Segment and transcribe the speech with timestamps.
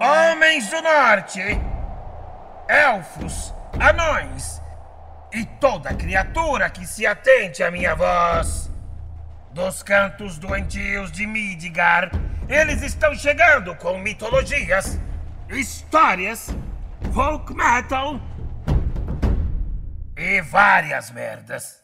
[0.00, 1.40] Homens do Norte,
[2.68, 4.60] elfos, anões
[5.32, 8.72] e toda criatura que se atente à minha voz.
[9.52, 12.10] Dos cantos doentios de Midgar,
[12.48, 14.98] eles estão chegando com mitologias,
[15.48, 16.48] histórias,
[17.12, 18.18] folk metal
[20.16, 21.83] e várias merdas.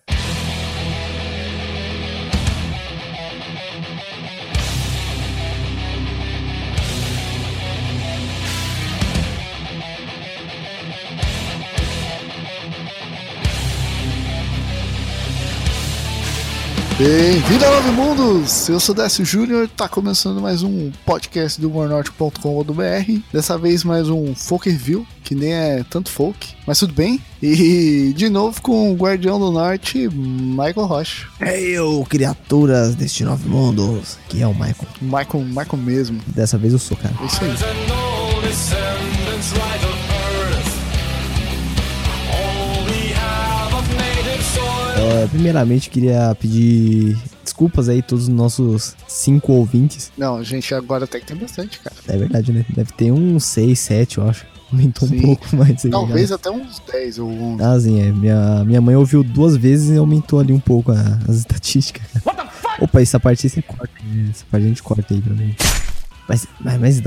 [17.01, 18.69] Bem-vindo a Nove Mundos!
[18.69, 23.21] Eu sou Décio Júnior, tá começando mais um podcast do humornorte.com.br.
[23.33, 27.19] Dessa vez mais um folk review, que nem é tanto folk, mas tudo bem.
[27.43, 31.27] E de novo com o Guardião do Norte, Michael Rocha.
[31.41, 34.87] É eu, criaturas deste Nove Mundos, que é o Michael.
[35.01, 36.21] Michael, Michael mesmo.
[36.27, 37.15] Dessa vez eu sou, cara.
[37.23, 37.53] É isso aí.
[45.03, 50.13] É, primeiramente, queria pedir desculpas aí a todos os nossos cinco ouvintes.
[50.17, 51.97] Não, gente, agora até que tem bastante, cara.
[52.09, 52.65] É verdade, né?
[52.69, 54.45] Deve ter uns seis, sete, eu acho.
[54.73, 55.17] Aumentou Sim.
[55.19, 55.91] um pouco mais aí.
[55.91, 57.63] Talvez até uns 10 ou 11.
[57.63, 58.13] Ah, sim, é.
[58.13, 62.07] Minha, minha mãe ouviu duas vezes e aumentou ali um pouco a- as estatísticas.
[62.81, 63.91] Opa, essa parte aí você corta.
[64.05, 64.29] né?
[64.31, 65.57] Essa parte a gente corta aí pra mim.
[66.29, 67.03] Mas, mas, mas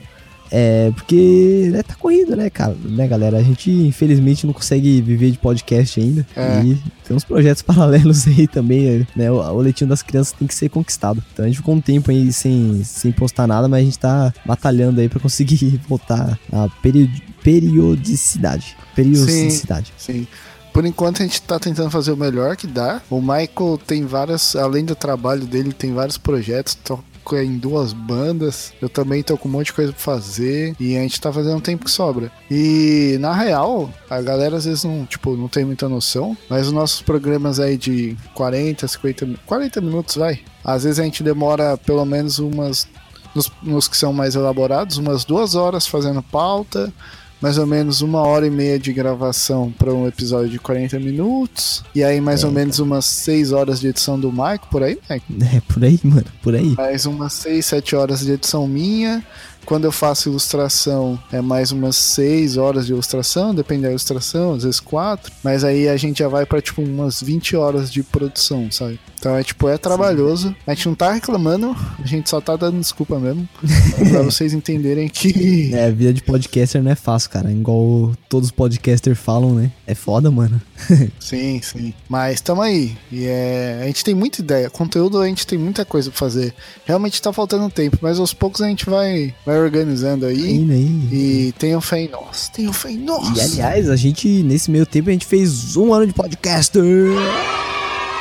[0.56, 2.76] é porque né, tá corrido, né, cara?
[2.86, 3.38] Né, galera?
[3.38, 6.28] A gente, infelizmente, não consegue viver de podcast ainda.
[6.36, 6.62] É.
[6.64, 9.32] E tem uns projetos paralelos aí também, né?
[9.32, 11.24] O, o leitinho das crianças tem que ser conquistado.
[11.34, 14.32] Então a gente ficou um tempo aí sem, sem postar nada, mas a gente tá
[14.46, 17.10] batalhando aí pra conseguir voltar à peri-
[17.42, 18.78] periodicidade.
[18.96, 19.92] Periodicidade.
[19.98, 20.28] Sim.
[20.72, 23.02] Por enquanto a gente tá tentando fazer o melhor que dá.
[23.10, 28.74] O Michael tem várias, além do trabalho dele, tem vários projetos, toca em duas bandas.
[28.82, 31.58] Eu também tô com um monte de coisa pra fazer e a gente tá fazendo
[31.58, 32.32] o tempo que sobra.
[32.50, 36.74] E na real, a galera às vezes não, tipo, não tem muita noção, mas os
[36.74, 40.40] nossos programas aí de 40, 50, mi- 40 minutos vai.
[40.64, 42.88] Às vezes a gente demora pelo menos umas
[43.36, 46.94] nos, nos que são mais elaborados, umas duas horas fazendo pauta,
[47.44, 51.84] mais ou menos uma hora e meia de gravação para um episódio de 40 minutos,
[51.94, 55.26] e aí mais ou menos umas 6 horas de edição do Mike, por aí, Mike?
[55.54, 56.74] É, por aí, mano, por aí.
[56.78, 59.22] Mais umas 6, 7 horas de edição minha.
[59.66, 64.64] Quando eu faço ilustração, é mais umas 6 horas de ilustração, depende da ilustração, às
[64.64, 65.32] vezes 4.
[65.44, 69.00] Mas aí a gente já vai pra tipo umas 20 horas de produção, sabe?
[69.24, 70.54] Então é tipo, é trabalhoso.
[70.68, 73.48] A gente não tá reclamando, a gente só tá dando desculpa mesmo.
[74.12, 75.74] pra vocês entenderem que.
[75.74, 77.50] É, vida de podcaster não é fácil, cara.
[77.50, 79.72] Igual todos os podcasters falam, né?
[79.88, 80.62] É foda, mano.
[81.20, 81.94] Sim, sim.
[82.10, 82.98] Mas tamo aí.
[83.10, 84.70] E é, a gente tem muita ideia.
[84.70, 86.54] Conteúdo a gente tem muita coisa pra fazer.
[86.86, 90.44] Realmente tá faltando tempo, mas aos poucos a gente vai, vai organizando aí.
[90.72, 91.10] Aí.
[91.12, 92.50] E tenham fé em nós.
[92.50, 93.38] Tenham fé em nós.
[93.38, 96.84] E aliás, a gente, nesse meio tempo, a gente fez um ano de podcaster.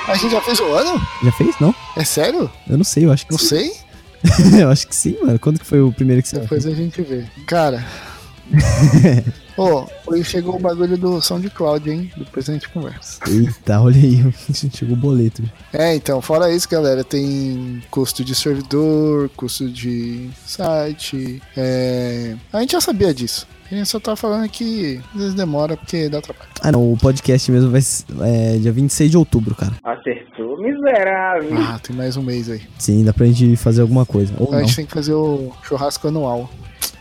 [0.09, 1.01] A gente já fez o ano?
[1.23, 1.55] Já fez?
[1.61, 1.75] Não?
[1.97, 2.51] É sério?
[2.69, 3.47] Eu não sei, eu acho que Não sim.
[3.47, 3.73] sei.
[4.61, 5.39] eu acho que sim, mano.
[5.39, 7.25] Quando que foi o primeiro que você Depois a gente vê.
[7.47, 7.85] Cara.
[9.57, 12.11] Ô, hoje chegou o bagulho do SoundCloud, hein?
[12.17, 13.21] Depois a gente conversa.
[13.29, 14.33] Eita, olha aí,
[14.73, 15.43] chegou o boleto.
[15.73, 21.43] É, então, fora isso, galera, tem custo de servidor, custo de site.
[21.57, 22.35] É...
[22.53, 23.47] A gente já sabia disso.
[23.71, 26.51] A gente só tá falando que às vezes demora porque dá trabalho.
[26.61, 29.73] Ah, não, o podcast mesmo vai ser é, dia 26 de outubro, cara.
[29.83, 31.57] Acertou, miserável.
[31.57, 32.61] Ah, tem mais um mês aí.
[32.79, 34.35] Sim, dá pra gente fazer alguma coisa.
[34.39, 34.61] Ou A não.
[34.61, 36.51] gente tem que fazer o churrasco anual.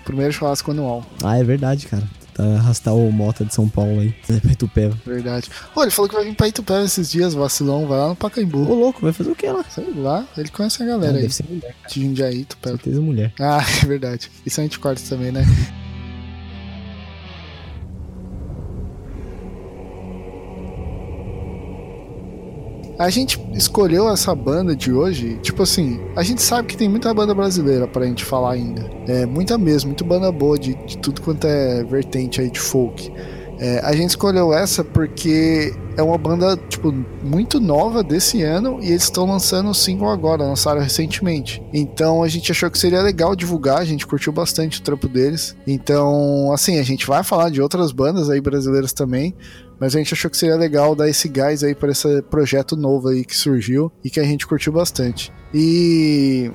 [0.04, 2.04] Primeiro churrasco anual, Ah, é verdade, cara.
[2.34, 4.14] Tá arrastar o Mota de São Paulo aí.
[4.42, 4.98] Pra Itupeva.
[5.06, 5.50] verdade.
[5.76, 8.16] Ô, ele falou que vai vir pra Itupeva esses dias, vacilão, vai lá no Ô,
[8.16, 8.60] Pacaembu.
[8.74, 9.64] louco, vai fazer o que lá?
[9.70, 11.22] Sei lá, ele conhece a Ah, galera aí.
[11.24, 11.76] deve ser mulher.
[11.90, 12.76] De Jundiaí, Com Itupeva.
[12.78, 13.34] certeza mulher.
[13.40, 14.32] Ah, é verdade.
[14.46, 15.44] Isso a gente corta também, né?
[23.02, 27.12] A gente escolheu essa banda de hoje, tipo assim, a gente sabe que tem muita
[27.12, 28.88] banda brasileira pra gente falar ainda.
[29.08, 33.12] É, muita mesmo, muita banda boa de, de tudo quanto é vertente aí de folk.
[33.60, 36.94] É, a gente escolheu essa porque é uma banda, tipo,
[37.24, 41.60] muito nova desse ano e eles estão lançando o single agora, lançaram recentemente.
[41.74, 45.56] Então a gente achou que seria legal divulgar, a gente curtiu bastante o trampo deles.
[45.66, 49.36] Então, assim, a gente vai falar de outras bandas aí brasileiras também,
[49.82, 53.08] mas a gente achou que seria legal dar esse gás aí para esse projeto novo
[53.08, 55.34] aí que surgiu e que a gente curtiu bastante.
[55.52, 56.52] E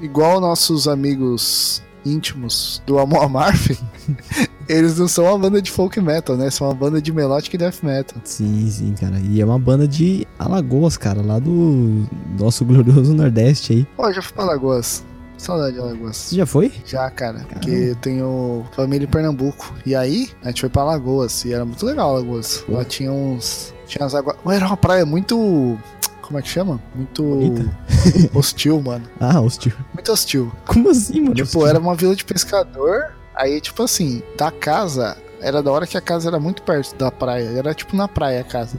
[0.00, 3.78] igual nossos amigos íntimos do Amor Amarfe,
[4.66, 6.48] eles não são uma banda de folk metal, né?
[6.48, 8.18] São uma banda de melodic death metal.
[8.24, 9.20] Sim, sim, cara.
[9.20, 12.08] E é uma banda de Alagoas, cara, lá do
[12.38, 13.86] nosso glorioso Nordeste aí.
[13.98, 15.04] Ó, já fui pra Alagoas.
[15.42, 16.16] Saudade de Alagoas.
[16.16, 16.72] Você já foi?
[16.86, 17.40] Já, cara.
[17.48, 19.74] Porque eu tenho família em Pernambuco.
[19.84, 21.44] E aí, a gente foi pra Alagoas.
[21.44, 22.64] E era muito legal Alagoas.
[22.68, 23.74] Lá tinha uns.
[23.86, 24.36] Tinha as águas.
[24.46, 25.76] Era uma praia muito.
[26.22, 26.80] Como é que chama?
[26.94, 27.22] Muito.
[27.22, 27.78] Bonita.
[28.32, 29.04] hostil, mano.
[29.20, 29.72] Ah, hostil.
[29.92, 30.52] Muito hostil.
[30.64, 31.34] Como assim, mano?
[31.34, 31.66] Tipo, Hostil?
[31.66, 33.12] era uma vila de pescador.
[33.34, 35.16] Aí, tipo assim, da casa.
[35.40, 37.48] Era da hora que a casa era muito perto da praia.
[37.58, 38.78] Era tipo na praia a casa.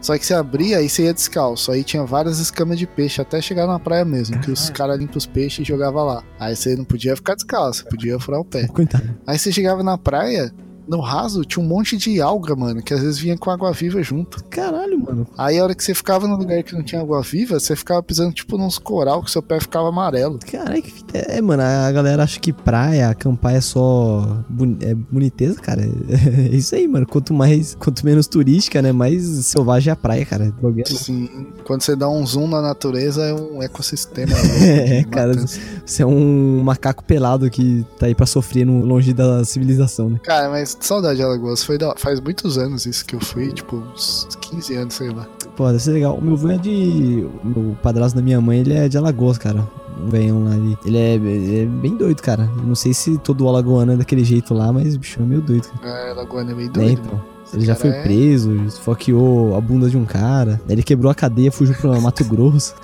[0.00, 1.72] Só que você abria e você ia descalço.
[1.72, 4.38] Aí tinha várias escamas de peixe até chegar na praia mesmo.
[4.40, 6.22] Que os caras limpam os peixes e jogavam lá.
[6.38, 8.66] Aí você não podia ficar descalço, podia furar o pé.
[8.68, 9.18] Coitado.
[9.26, 10.52] Aí você chegava na praia,
[10.88, 14.02] no raso tinha um monte de alga, mano, que às vezes vinha com água viva
[14.02, 14.42] junto.
[14.44, 15.26] Caralho, mano.
[15.36, 18.02] Aí a hora que você ficava no lugar que não tinha água viva, você ficava
[18.02, 20.38] pisando tipo nos coral que seu pé ficava amarelo.
[20.50, 21.18] Caralho, que fita.
[21.18, 25.82] É, mano, a galera acha que praia, acampar é só boni- é boniteza, cara.
[26.38, 27.06] É isso aí, mano.
[27.06, 30.44] Quanto mais, quanto menos turística, né, mais selvagem é a praia, cara.
[30.46, 30.86] É louco.
[30.88, 31.28] Sim,
[31.64, 34.32] quando você dá um zoom na natureza é um ecossistema.
[34.58, 35.60] É, louco de cara, matança.
[35.84, 40.20] você é um macaco pelado que tá aí pra sofrer no, longe da civilização, né?
[40.22, 41.62] Cara, mas saudade de Alagoas.
[41.64, 45.26] Foi da- faz muitos anos isso que eu fui, tipo, uns 15 anos, sei lá.
[45.56, 46.16] Pô, deve ser legal.
[46.16, 47.26] O meu avô é de.
[47.56, 49.68] O padrasto da minha mãe, ele é de Alagoas, cara.
[50.00, 50.54] Um velhão lá.
[50.56, 52.44] Ele, ele é, ele é bem doido, cara.
[52.64, 55.68] Não sei se todo alagoano é daquele jeito lá, mas o bicho é meio doido,
[55.80, 55.88] cara.
[55.88, 56.90] É, Alagoana é meio Né, doido.
[56.92, 57.12] então.
[57.14, 57.38] mano.
[57.50, 60.60] Ele já foi é- preso, esfaqueou a bunda de um cara.
[60.68, 62.74] Aí Ele quebrou a cadeia, fugiu pro Mato Grosso.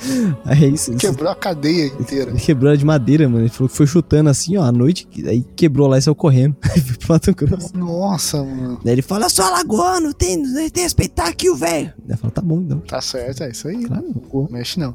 [0.42, 0.90] Aí isso.
[0.90, 2.30] isso- Quebrou a cadeia inteira.
[2.30, 3.42] Ele quebrou ela de madeira, mano.
[3.42, 5.06] Ele falou que foi chutando assim, ó, à noite.
[5.26, 6.56] Aí quebrou lá e saiu correndo.
[6.64, 7.76] Aí foi pro Mato Grosso.
[7.76, 8.80] Nossa, mano.
[8.82, 11.92] Daí ele fala, eu sou alagoano, tem, tem que respeitar aqui o velho.
[12.02, 12.78] Daí fala, tá bom, então.
[12.78, 13.84] Tá certo, é isso aí.
[13.84, 14.94] Claro, Não mexe não.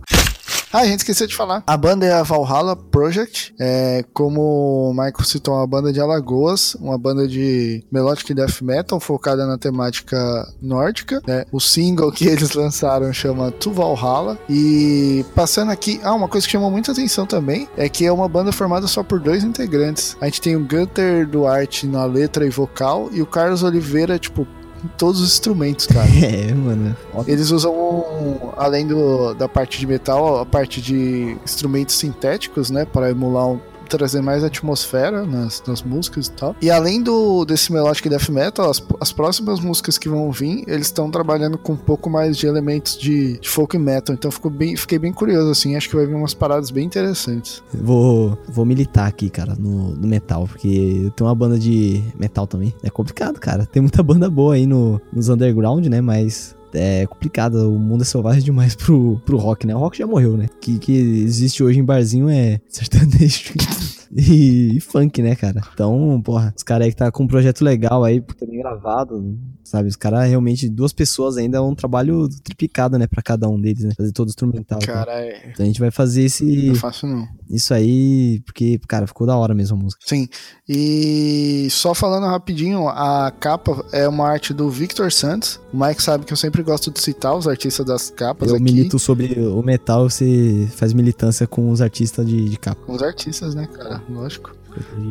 [0.71, 1.63] Ah, a gente esqueceu de falar.
[1.66, 3.54] A banda é a Valhalla Project.
[3.60, 9.00] É, como o Michael citou, uma banda de Alagoas, uma banda de melodic death metal
[9.00, 10.18] focada na temática
[10.62, 11.21] nórdica.
[11.25, 11.45] né?
[11.51, 14.38] O single que eles lançaram chama To Valhalla.
[14.48, 18.30] E passando aqui, ah, uma coisa que chamou muita atenção também é que é uma
[18.30, 20.15] banda formada só por dois integrantes.
[20.22, 24.48] A gente tem o Gunter Duarte na letra e vocal e o Carlos Oliveira, tipo,
[24.83, 26.07] em todos os instrumentos, cara.
[26.19, 26.95] É, mano.
[27.27, 32.85] Eles usam, além do, da parte de metal, a parte de instrumentos sintéticos, né?
[32.85, 33.59] Para emular um
[33.89, 36.56] trazer mais atmosfera nas, nas músicas e tal.
[36.62, 40.88] E além do desse melodic death metal, as, as próximas músicas que vão vir, eles
[40.88, 44.15] estão trabalhando com um pouco mais de elementos de, de folk metal.
[44.15, 45.75] Então ficou bem, fiquei bem curioso, assim.
[45.75, 47.63] Acho que vai vir umas paradas bem interessantes.
[47.74, 52.45] Vou, vou militar aqui, cara, no, no metal, porque eu tenho uma banda de metal
[52.47, 52.74] também.
[52.83, 53.65] É complicado, cara.
[53.65, 56.01] Tem muita banda boa aí no, nos underground, né?
[56.01, 57.74] Mas é complicado.
[57.74, 59.75] O mundo é selvagem demais pro, pro rock, né?
[59.75, 60.45] O rock já morreu, né?
[60.45, 63.54] O que, que existe hoje em barzinho é sertanejo.
[64.11, 65.61] E, e funk, né, cara?
[65.73, 69.88] Então, porra, os caras aí que tá com um projeto legal aí, bem gravado, sabe?
[69.89, 73.83] Os caras realmente, duas pessoas ainda é um trabalho triplicado, né, pra cada um deles,
[73.83, 73.91] né?
[73.95, 74.79] Fazer todo instrumental.
[74.79, 74.85] tá?
[74.85, 75.50] Cara, é.
[75.51, 77.27] Então a gente vai fazer esse, Não é fácil não.
[77.50, 80.01] isso aí, porque, cara, ficou da hora mesmo a música.
[80.06, 80.27] Sim.
[80.67, 85.59] E só falando rapidinho, a capa é uma arte do Victor Santos.
[85.73, 88.63] O Mike sabe que eu sempre gosto de citar os artistas das capas Eu aqui.
[88.63, 92.81] milito sobre o metal, você faz militância com os artistas de, de capa.
[92.85, 93.99] Com os artistas, né, cara?
[94.07, 94.56] Lógico.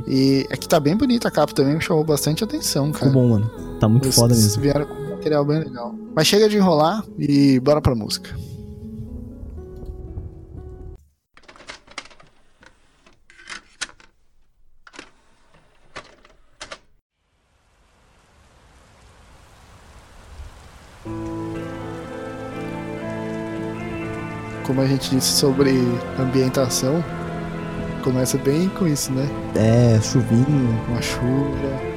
[0.06, 3.06] E é que tá bem bonita a capa também, me chamou bastante atenção, cara.
[3.06, 3.50] Ficou bom, mano.
[3.78, 4.62] Tá muito Eles foda mesmo.
[4.62, 5.94] vieram com um material bem legal.
[6.14, 8.30] Mas chega de enrolar e bora pra música.
[24.66, 25.70] Como a gente disse sobre
[26.18, 27.02] ambientação,
[28.08, 29.28] começa bem com isso, né?
[29.54, 30.80] É, chuvinho.
[30.86, 31.88] Com a chuva.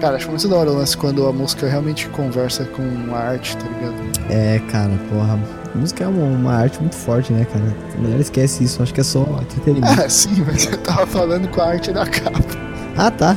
[0.00, 2.82] Cara, acho muito da hora o lance quando a música realmente conversa com
[3.14, 3.94] a arte, tá ligado?
[4.28, 5.38] É, cara, porra.
[5.74, 7.74] A música é uma, uma arte muito forte, né, cara?
[7.98, 10.02] A galera esquece isso, acho que é só entretenimento.
[10.02, 12.38] Ah, sim, mas eu tava falando com a arte da capa.
[12.98, 13.34] ah, tá.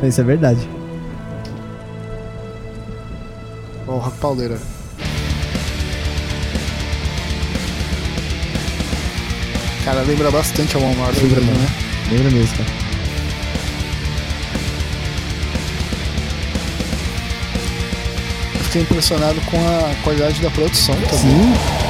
[0.02, 0.68] Isso é verdade.
[3.86, 4.58] Rock Pauleira.
[9.88, 11.46] Cara, lembra bastante a Walmart, Lembra, né?
[11.46, 11.70] mano.
[12.10, 12.68] Lembra mesmo, cara.
[18.54, 21.18] Eu fiquei impressionado com a qualidade da produção também.
[21.18, 21.87] Sim.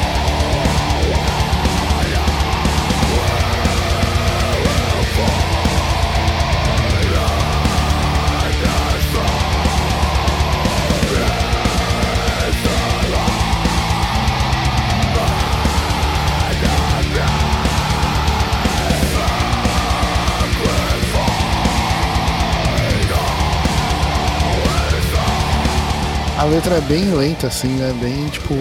[26.38, 27.92] A letra é bem lenta, assim, né?
[28.00, 28.54] Bem, tipo,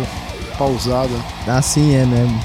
[0.57, 1.13] pausada.
[1.47, 2.43] Assim é, né?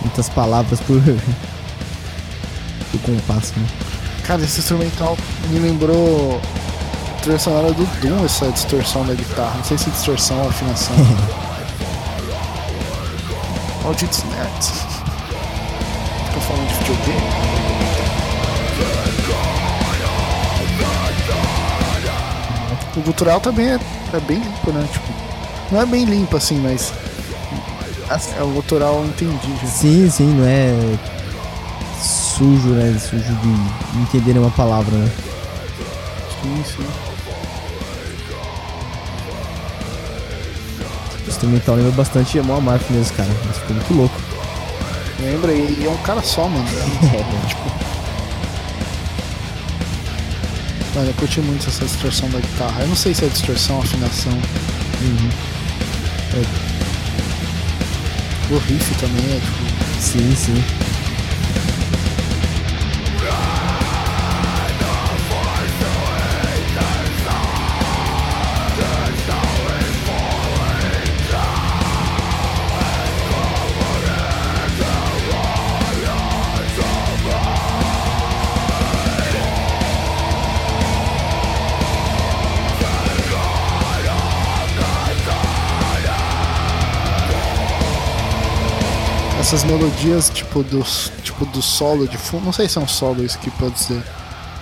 [0.00, 1.02] Muitas palavras por.
[2.92, 3.66] por compasso, né?
[4.22, 5.18] Cara, esse instrumental
[5.50, 6.40] me lembrou
[7.16, 9.56] a trilha sonora do Doom, essa distorção da guitarra.
[9.56, 10.94] Não sei se distorção ou afinação.
[13.82, 14.70] Malditos nerds.
[16.28, 17.43] Fica falando de videogame.
[22.96, 23.80] O gutural também é,
[24.12, 24.86] é bem limpo, né?
[24.92, 25.06] Tipo,
[25.72, 26.92] não é bem limpo assim, mas.
[28.36, 29.68] É o gutural entendível.
[29.68, 30.72] Sim, sim, não é
[32.36, 32.96] sujo, né?
[32.98, 35.10] Sujo de entender uma palavra, né?
[36.42, 36.86] Sim, sim.
[41.24, 43.30] O instrumental lembra bastante Amon Amarth mesmo, cara.
[43.46, 44.14] Mas ficou muito louco.
[45.20, 45.52] Lembra?
[45.52, 46.64] E é um cara só, mano.
[47.14, 47.93] É, tipo.
[50.94, 52.82] Mano, eu curti muito essa distorção da guitarra.
[52.82, 54.32] Eu não sei se é distorção ou afinação.
[54.32, 55.30] Uhum.
[58.50, 60.00] O riff também é tipo.
[60.00, 60.83] Sim, sim.
[89.54, 93.24] Essas melodias tipo dos tipo do solo de fundo, não sei se é um solo
[93.24, 94.02] isso que pode ser,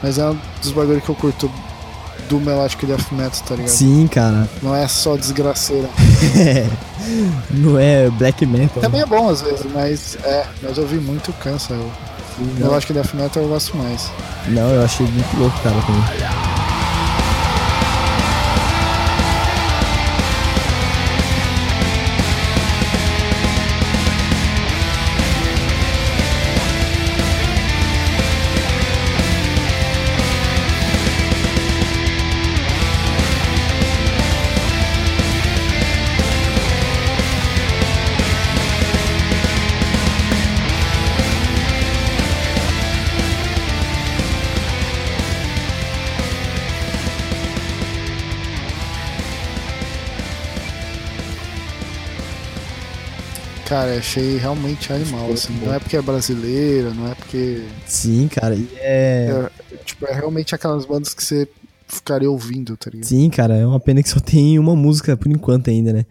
[0.02, 1.50] mas é um dos bagulhos que eu curto
[2.28, 3.70] do Melodic Death Metal, tá ligado?
[3.70, 4.48] Sim, cara.
[4.62, 5.88] Não é só desgraceira.
[7.50, 8.82] não é black metal.
[8.82, 11.72] Também é bom às vezes, mas é, mas eu ouvi muito cansa.
[11.72, 11.90] Eu,
[12.58, 14.10] Melodic Death Metal eu gosto mais.
[14.48, 16.41] Não, eu achei muito louco, cara, também.
[53.72, 55.54] Cara, achei realmente animal, assim.
[55.64, 57.64] Não é porque é brasileira, não é porque.
[57.86, 59.48] Sim, cara, e é...
[59.72, 59.76] é.
[59.78, 61.48] Tipo, é realmente aquelas bandas que você
[61.88, 63.08] ficaria ouvindo, tá ligado?
[63.08, 66.04] Sim, cara, é uma pena que só tem uma música por enquanto ainda, né?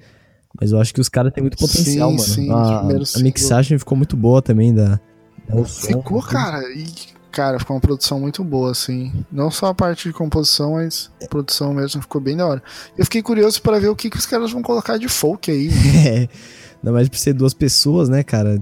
[0.60, 3.06] Mas eu acho que os caras têm muito potencial, sim, mano.
[3.06, 5.00] Sim, a, a mixagem ficou muito boa também da.
[5.48, 6.88] da ficou, som, cara, e
[7.32, 9.14] cara, ficou uma produção muito boa, assim.
[9.32, 12.64] Não só a parte de composição, mas a produção mesmo ficou bem da hora.
[12.98, 15.70] Eu fiquei curioso para ver o que, que os caras vão colocar de folk aí.
[16.08, 16.28] é.
[16.82, 18.62] Ainda mais por ser duas pessoas, né, cara?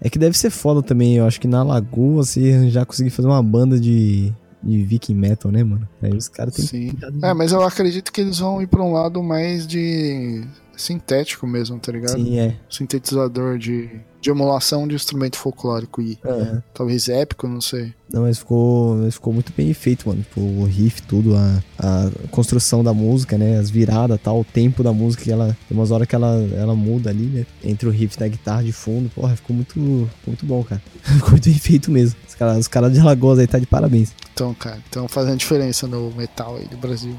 [0.00, 1.16] É que deve ser foda também.
[1.16, 4.32] Eu acho que na Lagoa você já conseguir fazer uma banda de,
[4.62, 5.88] de Viking Metal, né, mano?
[6.02, 6.92] Aí os caras têm Sim.
[7.22, 10.44] É, mas eu acredito que eles vão ir pra um lado mais de
[10.76, 12.14] sintético mesmo, tá ligado?
[12.16, 12.54] Sim, é.
[12.70, 13.88] Sintetizador de,
[14.20, 16.60] de emulação de instrumento folclórico e Uhum.
[16.74, 17.94] talvez épico, não sei.
[18.12, 20.22] Não, mas ficou, mas ficou muito bem feito, mano.
[20.22, 23.58] Tipo, o riff, tudo, a, a construção da música, né?
[23.58, 25.56] As viradas tal, o tempo da música, que ela.
[25.68, 27.46] Tem umas horas que ela, ela muda ali, né?
[27.64, 29.10] Entre o riff da guitarra de fundo.
[29.10, 30.80] Porra, ficou muito, muito bom, cara.
[31.02, 32.16] ficou muito bem feito mesmo.
[32.28, 34.12] Os caras os cara de Alagoas aí tá de parabéns.
[34.32, 37.16] Então, cara, estão fazendo diferença no metal aí do Brasil.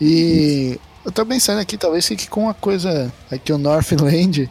[0.00, 3.10] E eu tô pensando aqui, talvez fique com uma coisa.
[3.30, 4.50] Aqui o Northland,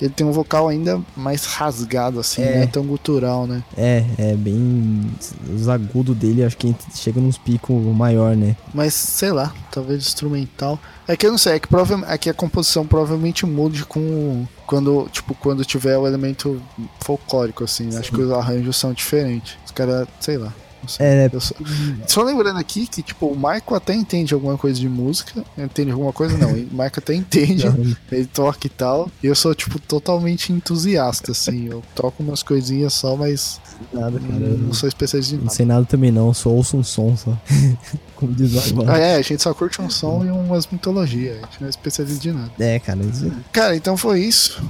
[0.00, 2.54] ele tem um vocal ainda mais rasgado, assim, É.
[2.56, 3.62] não é tão gutural, né?
[3.76, 5.10] É, é bem.
[5.54, 8.56] Os agudos dele, acho que chega nos picos maior, né?
[8.72, 10.78] Mas sei lá, talvez instrumental.
[11.06, 14.46] É que eu não sei, é que, prova é que a composição provavelmente mude com.
[14.66, 16.60] Quando, tipo, quando tiver o elemento
[17.00, 17.94] folclórico, assim.
[17.96, 19.56] Acho que os arranjos são diferentes.
[19.66, 20.54] Os caras, sei lá.
[20.82, 21.06] Não sei.
[21.06, 21.54] É, Eu só,
[22.06, 25.44] só lembrando aqui que, tipo, o Michael até entende alguma coisa de música.
[25.56, 26.36] Entende alguma coisa?
[26.36, 26.50] Não.
[26.50, 27.64] O Michael até entende.
[28.10, 29.10] Ele toca e tal.
[29.22, 31.66] E eu sou, tipo, totalmente entusiasta, assim.
[31.68, 33.60] Eu toco umas coisinhas só, mas
[33.92, 34.32] nada, cara.
[34.32, 35.56] não, Eu não sou especialista em não nada.
[35.56, 36.32] sei nada também, não.
[36.34, 37.36] Só ouço um som só.
[38.16, 38.94] Como diz Agora.
[38.94, 41.36] Ah, é, a gente só curte um som e umas mitologias.
[41.38, 42.50] A gente não é especialista de nada.
[42.58, 43.00] É, cara.
[43.04, 43.30] Isso...
[43.52, 44.60] Cara, então foi isso.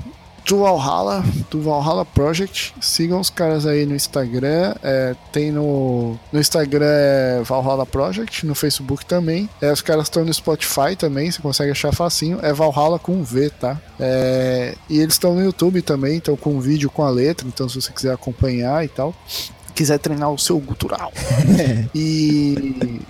[0.48, 2.74] Do Valhalla, do Valhalla Project.
[2.80, 4.74] Sigam os caras aí no Instagram.
[4.82, 9.46] é, tem no, no Instagram é Valhalla Project, no Facebook também.
[9.60, 12.38] É, os caras estão no Spotify também, você consegue achar facinho.
[12.40, 13.78] É Valhalla com V, tá?
[14.00, 17.46] É, e eles estão no YouTube também, então com vídeo com a letra.
[17.46, 19.14] Então se você quiser acompanhar e tal.
[19.74, 21.12] Quiser treinar o seu gutural.
[21.94, 23.02] E.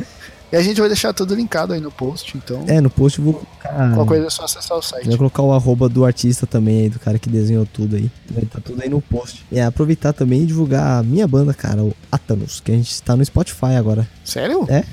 [0.51, 2.65] E a gente vai deixar tudo linkado aí no post, então.
[2.67, 5.09] É, no post eu vou colocar Qualquer coisa é só acessar o eu site.
[5.09, 8.11] vou colocar o arroba do artista também aí, do cara que desenhou tudo aí.
[8.31, 9.45] Vai estar tudo aí no post.
[9.53, 13.03] E é, aproveitar também e divulgar a minha banda, cara, o Atanos, que a gente
[13.03, 14.09] tá no Spotify agora.
[14.25, 14.67] Sério?
[14.71, 14.85] É?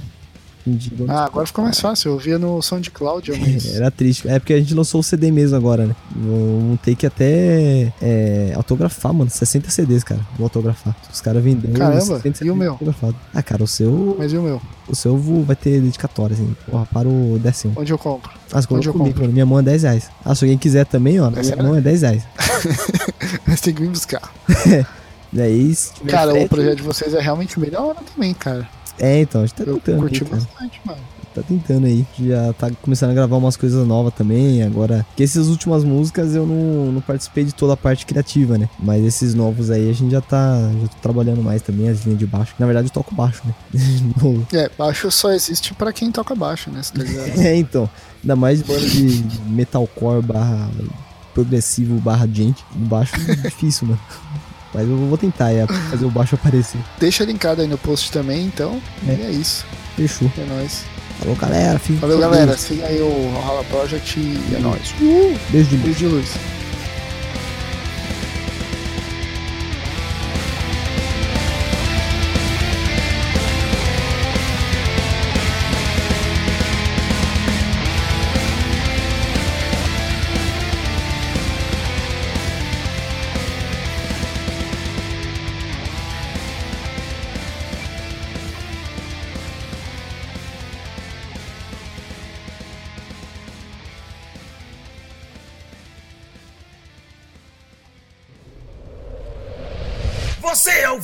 [1.07, 2.11] Ah, agora ficou mais fácil.
[2.11, 3.75] Eu via no SoundCloud, mas...
[3.75, 4.27] Era triste.
[4.27, 5.95] É porque a gente lançou o CD mesmo agora, né?
[6.15, 9.29] Vão ter que até é, autografar, mano.
[9.29, 10.21] 60 CDs, cara.
[10.37, 10.95] Vou autografar.
[11.11, 11.77] Os caras vendendo.
[11.77, 12.71] Caramba, 60 e o meu?
[12.71, 13.15] autografado.
[13.33, 14.15] Ah, cara, o seu.
[14.17, 14.61] Mas e o meu?
[14.87, 16.55] O seu vai ter dedicatória, assim.
[16.69, 17.73] Porra, para o décimo.
[17.75, 18.31] Onde eu compro?
[18.51, 19.21] Ah, Onde eu colocou comigo, compro?
[19.23, 19.33] mano.
[19.33, 20.09] Minha mão é 10 reais.
[20.23, 21.27] Ah, se alguém quiser também, ó.
[21.27, 21.63] É Minha sério?
[21.63, 22.23] mão é 10 reais.
[23.47, 24.31] Mas tem que vir buscar.
[25.31, 28.67] Daí, tiver Cara, o projeto de vocês é realmente hora também, cara.
[28.99, 29.99] É, então, a gente tá Eu tentando.
[29.99, 30.99] curti aqui, bastante, mano.
[31.33, 32.05] Tá tentando aí.
[32.17, 34.63] Já tá começando a gravar umas coisas novas também.
[34.63, 38.69] Agora, que essas últimas músicas eu não, não participei de toda a parte criativa, né?
[38.79, 40.55] Mas esses novos aí a gente já tá.
[40.81, 42.55] Já tô trabalhando mais também, as linhas de baixo.
[42.57, 43.53] Na verdade, eu toco baixo, né?
[44.53, 46.81] É, baixo só existe pra quem toca baixo, né?
[46.93, 47.03] Tá
[47.43, 47.89] é, então.
[48.23, 50.69] Ainda mais banda de metalcore barra
[51.33, 52.63] progressivo barra gente.
[52.73, 53.99] Baixo é difícil, mano.
[54.75, 56.81] Mas eu vou tentar é, fazer o baixo aparecer.
[56.99, 58.81] Deixa linkado aí no post também, então.
[59.07, 59.13] É.
[59.13, 59.65] E é isso.
[59.95, 60.29] Fechou.
[60.37, 60.83] É nóis.
[61.17, 61.79] Falou, galera.
[61.79, 62.47] Fica Valeu, galera.
[62.47, 62.59] Deus.
[62.59, 64.93] Siga aí o Rala Project e é nóis.
[65.49, 65.83] Beijo de luz.
[65.85, 66.54] Beijo de luz.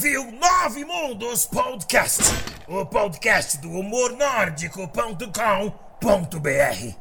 [0.02, 2.24] Ouviu Nove Mundos Podcast,
[2.68, 7.01] o podcast do humor nórdico.com.br.